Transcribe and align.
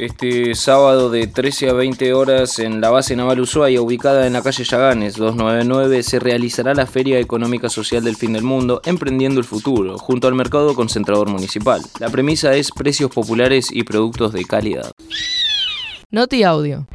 Este 0.03 0.53
sábado 0.53 1.09
de 1.09 1.27
13 1.27 1.70
a 1.70 1.73
20 1.73 2.13
horas 2.13 2.59
en 2.59 2.81
la 2.81 2.89
base 2.89 3.16
naval 3.16 3.39
Ushuaia, 3.39 3.81
ubicada 3.81 4.27
en 4.27 4.34
la 4.34 4.41
calle 4.41 4.66
Yaganes 4.66 5.16
299, 5.16 6.03
se 6.03 6.20
realizará 6.20 6.73
la 6.73 6.85
Feria 6.85 7.20
Económica 7.20 7.70
Social 7.70 8.03
del 8.03 8.17
Fin 8.17 8.34
del 8.34 8.43
Mundo, 8.43 8.81
Emprendiendo 8.84 9.39
el 9.39 9.45
Futuro, 9.45 9.98
junto 9.98 10.27
al 10.27 10.35
Mercado 10.35 10.76
Concentrador 10.76 11.29
Municipal. 11.29 11.81
La 12.02 12.09
premisa 12.09 12.54
es 12.54 12.71
precios 12.71 13.12
populares 13.12 13.70
y 13.71 13.84
productos 13.84 14.34
de 14.34 14.43
calidad. 14.43 14.91
Noti 16.12 16.43
Audio. 16.43 16.85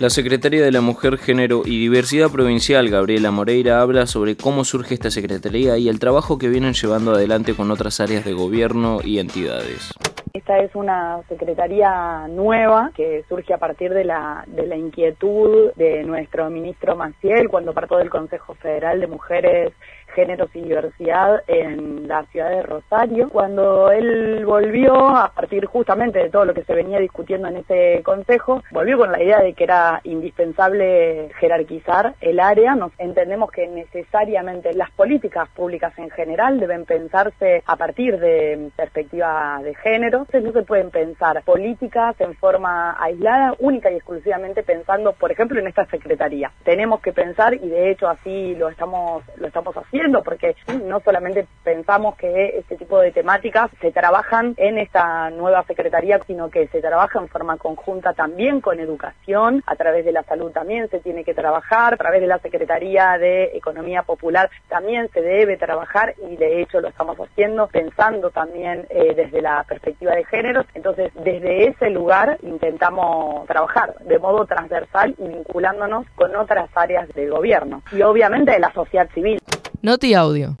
La 0.00 0.10
secretaria 0.10 0.64
de 0.64 0.72
la 0.72 0.80
Mujer, 0.80 1.18
Género 1.18 1.62
y 1.64 1.78
Diversidad 1.78 2.28
Provincial, 2.28 2.88
Gabriela 2.88 3.30
Moreira, 3.30 3.80
habla 3.80 4.08
sobre 4.08 4.36
cómo 4.36 4.64
surge 4.64 4.94
esta 4.94 5.12
secretaría 5.12 5.78
y 5.78 5.88
el 5.88 6.00
trabajo 6.00 6.38
que 6.38 6.48
vienen 6.48 6.74
llevando 6.74 7.12
adelante 7.12 7.54
con 7.54 7.70
otras 7.70 8.00
áreas 8.00 8.24
de 8.24 8.32
gobierno 8.32 8.98
y 9.04 9.20
entidades. 9.20 9.92
Esta 10.34 10.60
es 10.60 10.74
una 10.74 11.20
secretaría 11.28 12.26
nueva 12.26 12.90
que 12.94 13.22
surge 13.28 13.52
a 13.52 13.58
partir 13.58 13.92
de 13.92 14.04
la, 14.04 14.46
inquietud 14.74 15.72
de 15.76 16.04
nuestro 16.04 16.48
ministro 16.48 16.96
Maciel 16.96 17.50
cuando 17.50 17.74
partió 17.74 17.98
del 17.98 18.08
Consejo 18.08 18.54
Federal 18.54 18.98
de 19.00 19.08
Mujeres 19.08 19.72
géneros 20.14 20.50
y 20.54 20.62
diversidad 20.62 21.42
en 21.46 22.06
la 22.08 22.24
ciudad 22.26 22.50
de 22.50 22.62
Rosario. 22.62 23.28
Cuando 23.30 23.90
él 23.90 24.44
volvió, 24.44 25.08
a 25.08 25.32
partir 25.34 25.66
justamente 25.66 26.18
de 26.18 26.30
todo 26.30 26.44
lo 26.44 26.54
que 26.54 26.64
se 26.64 26.74
venía 26.74 26.98
discutiendo 26.98 27.48
en 27.48 27.56
ese 27.56 28.02
consejo, 28.02 28.62
volvió 28.70 28.98
con 28.98 29.12
la 29.12 29.22
idea 29.22 29.40
de 29.40 29.54
que 29.54 29.64
era 29.64 30.00
indispensable 30.04 31.30
jerarquizar 31.40 32.14
el 32.20 32.40
área. 32.40 32.74
Nos 32.74 32.92
entendemos 32.98 33.50
que 33.50 33.66
necesariamente 33.68 34.72
las 34.74 34.90
políticas 34.90 35.48
públicas 35.50 35.92
en 35.98 36.10
general 36.10 36.60
deben 36.60 36.84
pensarse 36.84 37.62
a 37.66 37.76
partir 37.76 38.18
de 38.18 38.70
perspectiva 38.76 39.60
de 39.62 39.74
género. 39.74 40.21
Entonces 40.22 40.44
no 40.44 40.60
se 40.60 40.66
pueden 40.66 40.90
pensar 40.90 41.42
políticas 41.42 42.14
en 42.20 42.34
forma 42.36 42.96
aislada, 43.02 43.54
única 43.58 43.90
y 43.90 43.96
exclusivamente 43.96 44.62
pensando, 44.62 45.12
por 45.14 45.32
ejemplo, 45.32 45.58
en 45.58 45.66
esta 45.66 45.84
secretaría. 45.86 46.52
Tenemos 46.64 47.00
que 47.00 47.12
pensar, 47.12 47.54
y 47.54 47.68
de 47.68 47.90
hecho 47.90 48.08
así 48.08 48.54
lo 48.54 48.68
estamos, 48.68 49.24
lo 49.36 49.48
estamos 49.48 49.76
haciendo, 49.76 50.22
porque 50.22 50.54
no 50.84 51.00
solamente 51.00 51.48
pensamos 51.64 52.14
que 52.14 52.58
este 52.58 52.76
tipo 52.76 53.00
de 53.00 53.10
temáticas 53.10 53.68
se 53.80 53.90
trabajan 53.90 54.54
en 54.58 54.78
esta 54.78 55.30
nueva 55.30 55.64
secretaría, 55.64 56.20
sino 56.24 56.50
que 56.50 56.68
se 56.68 56.80
trabaja 56.80 57.18
en 57.18 57.28
forma 57.28 57.56
conjunta 57.56 58.12
también 58.12 58.60
con 58.60 58.78
educación, 58.78 59.64
a 59.66 59.74
través 59.74 60.04
de 60.04 60.12
la 60.12 60.22
salud 60.22 60.52
también 60.52 60.88
se 60.88 61.00
tiene 61.00 61.24
que 61.24 61.34
trabajar, 61.34 61.94
a 61.94 61.96
través 61.96 62.20
de 62.20 62.28
la 62.28 62.38
Secretaría 62.38 63.18
de 63.18 63.56
Economía 63.56 64.02
Popular 64.04 64.50
también 64.68 65.08
se 65.12 65.20
debe 65.20 65.56
trabajar 65.56 66.14
y 66.30 66.36
de 66.36 66.62
hecho 66.62 66.80
lo 66.80 66.88
estamos 66.88 67.18
haciendo 67.18 67.66
pensando 67.66 68.30
también 68.30 68.86
eh, 68.88 69.14
desde 69.16 69.42
la 69.42 69.64
perspectiva 69.64 70.11
de 70.14 70.24
géneros. 70.24 70.66
Entonces, 70.74 71.12
desde 71.24 71.68
ese 71.68 71.90
lugar 71.90 72.38
intentamos 72.42 73.46
trabajar 73.46 73.94
de 74.04 74.18
modo 74.18 74.46
transversal 74.46 75.14
y 75.18 75.28
vinculándonos 75.28 76.06
con 76.14 76.34
otras 76.36 76.70
áreas 76.74 77.08
del 77.14 77.30
gobierno 77.30 77.82
y 77.92 78.02
obviamente 78.02 78.52
de 78.52 78.60
la 78.60 78.72
sociedad 78.72 79.08
civil. 79.14 79.38
Noti 79.82 80.14
Audio. 80.14 80.56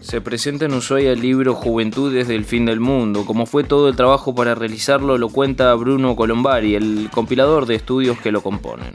Se 0.00 0.22
presenta 0.22 0.64
en 0.64 0.72
Ushuaia 0.72 1.12
el 1.12 1.20
libro 1.20 1.54
Juventud 1.54 2.14
desde 2.14 2.34
el 2.34 2.46
fin 2.46 2.64
del 2.64 2.80
mundo. 2.80 3.26
Como 3.26 3.44
fue 3.44 3.62
todo 3.62 3.90
el 3.90 3.96
trabajo 3.96 4.34
para 4.34 4.54
realizarlo, 4.54 5.18
lo 5.18 5.28
cuenta 5.28 5.74
Bruno 5.74 6.16
Colombari, 6.16 6.74
el 6.76 7.10
compilador 7.12 7.66
de 7.66 7.74
estudios 7.74 8.18
que 8.18 8.32
lo 8.32 8.40
componen. 8.40 8.94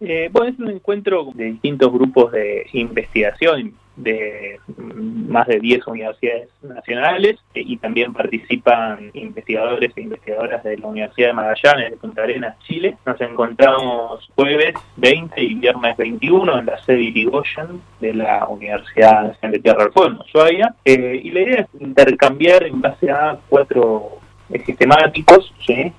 Eh, 0.00 0.30
bueno, 0.32 0.50
es 0.50 0.58
un 0.58 0.70
encuentro 0.70 1.30
de 1.34 1.44
distintos 1.44 1.92
grupos 1.92 2.32
de 2.32 2.66
investigación, 2.72 3.74
de 3.96 4.60
más 4.68 5.46
de 5.46 5.58
10 5.58 5.86
universidades 5.86 6.48
nacionales 6.62 7.36
eh, 7.54 7.62
y 7.64 7.76
también 7.78 8.12
participan 8.12 9.10
investigadores 9.14 9.92
e 9.96 10.02
investigadoras 10.02 10.62
de 10.62 10.78
la 10.78 10.86
Universidad 10.86 11.28
de 11.28 11.32
Magallanes 11.34 11.90
de 11.90 11.96
Punta 11.96 12.22
Arenas, 12.22 12.58
Chile. 12.60 12.96
Nos 13.04 13.20
encontramos 13.20 14.28
jueves 14.34 14.74
20 14.96 15.42
y 15.42 15.54
viernes 15.54 15.96
21 15.96 16.58
en 16.58 16.66
la 16.66 16.82
sede 16.84 17.02
Irigoyen 17.02 17.80
de 18.00 18.14
la 18.14 18.46
Universidad 18.46 19.28
Nacional 19.28 19.52
de 19.52 19.58
Tierra 19.58 19.84
del 19.84 19.92
Fuego, 19.92 20.24
Ushuaia, 20.24 20.74
eh, 20.84 21.20
y 21.22 21.30
la 21.30 21.40
idea 21.40 21.60
es 21.60 21.80
intercambiar 21.80 22.64
en 22.64 22.80
base 22.80 23.10
a 23.10 23.38
cuatro 23.48 24.18
sistemáticos, 24.64 25.52
¿sí? 25.66 25.92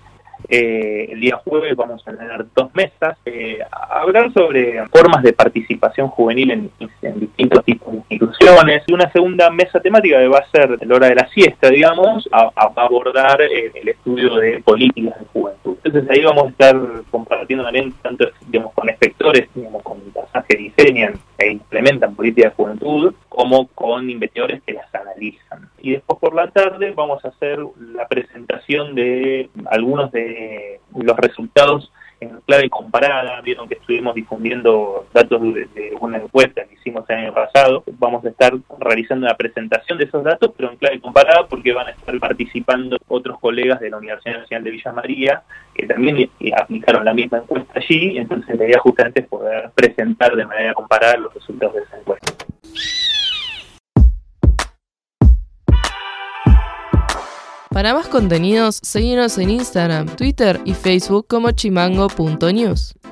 Eh, 0.50 1.09
el 1.12 1.20
día 1.20 1.42
jueves 1.44 1.75
vamos 1.75 2.02
a 2.08 2.12
tener 2.12 2.46
dos 2.56 2.74
mesas, 2.74 3.18
eh, 3.25 3.59
a 3.72 4.02
hablar 4.02 4.31
sobre 4.34 4.88
formas 4.88 5.24
de 5.24 5.34
participación 5.34 6.08
juvenil 6.09 6.52
en, 6.52 6.72
distintos 7.20 7.66
tipos 7.66 7.94
de 7.94 8.00
instituciones. 8.09 8.84
Y 8.88 8.94
una 8.94 9.12
segunda 9.12 9.50
mesa 9.50 9.80
temática 9.80 10.20
que 10.20 10.28
va 10.28 10.40
a 10.40 10.50
ser 10.50 10.78
la 10.86 10.96
hora 10.96 11.08
de 11.08 11.16
la 11.16 11.28
siesta, 11.30 11.70
digamos, 11.70 12.28
a, 12.31 12.52
abordar 12.75 13.42
eh, 13.42 13.72
el 13.74 13.90
estudio 13.90 14.36
de 14.36 14.62
políticas 14.62 15.20
de 15.20 15.25
juventud. 15.34 15.78
Entonces 15.84 16.09
ahí 16.09 16.24
vamos 16.24 16.46
a 16.46 16.50
estar 16.50 16.75
compartiendo 17.09 17.66
también 17.66 17.94
tanto 18.02 18.28
digamos, 18.48 18.74
con 18.74 18.90
inspectores, 18.90 19.50
digamos, 19.54 19.84
con 19.84 20.00
personas 20.00 20.46
que 20.48 20.58
diseñan 20.58 21.14
e 21.38 21.52
implementan 21.52 22.16
políticas 22.16 22.52
de 22.52 22.56
juventud, 22.56 23.14
como 23.30 23.68
con 23.68 24.09
investigadores 24.09 24.62
que 24.64 24.74
las 24.74 24.94
analizan. 24.94 25.70
Y 25.80 25.92
después 25.92 26.20
por 26.20 26.34
la 26.34 26.50
tarde 26.50 26.92
vamos 26.96 27.24
a 27.24 27.30
hacer 27.30 27.59
la 27.94 28.08
presentación 28.08 28.96
de 28.96 29.50
algunos 29.70 30.12
de 30.12 30.80
los 30.96 31.18
resultados 31.18 31.92
en 32.20 32.42
clave 32.42 32.70
comparada. 32.70 33.40
Vieron 33.42 33.68
que 33.68 33.75
estuvimos 33.75 34.16
difundiendo 34.16 35.08
datos 35.14 35.42
de, 35.42 35.68
una 36.02 36.18
encuesta 36.18 36.66
que 36.66 36.75
hicimos 36.75 37.09
el 37.09 37.18
año 37.18 37.34
pasado. 37.34 37.84
Vamos 38.00 38.24
a 38.25 38.30
estar 38.30 38.53
realizando 38.80 39.28
la 39.28 39.38
presentación 39.38 39.97
de 39.97 40.06
esos 40.06 40.24
datos, 40.24 40.52
pero 40.56 40.72
en 40.72 40.78
clave 40.78 41.00
comparada 41.00 41.47
porque 41.47 41.74
van 41.74 41.88
a 41.88 41.91
estar 41.91 42.18
participando 42.19 42.97
otros 43.08 43.40
colegas 43.40 43.80
de 43.80 43.90
la 43.90 43.97
Universidad 43.97 44.40
Nacional 44.40 44.63
de 44.63 44.72
Villa 44.72 44.91
María 44.91 45.44
que 45.74 45.88
también 45.88 46.30
aplicaron 46.57 47.06
la 47.06 47.13
misma 47.13 47.40
encuesta 47.40 47.74
allí. 47.75 48.18
Entonces 48.18 48.57
la 48.57 48.66
idea 48.66 48.80
justamente 48.80 49.22
es 49.22 49.28
poder 49.28 49.72
presentar 49.75 50.36
de 50.36 50.46
manera 50.46 50.74
comparada 50.74 51.18
los 51.18 51.34
resultados 51.34 51.75
de 51.75 51.81
esa 51.81 51.97
encuesta. 51.97 52.34
Para 57.78 57.94
más 57.94 58.07
contenidos, 58.07 58.80
seguimos 58.81 59.38
en 59.38 59.52
Instagram, 59.52 60.07
Twitter 60.16 60.59
y 60.66 60.74
Facebook 60.74 61.28
como 61.28 61.52
chimango.news. 61.52 62.96